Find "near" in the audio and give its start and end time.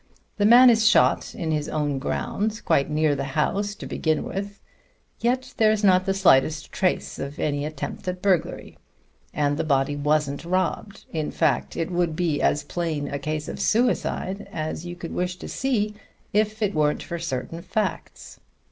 2.89-3.15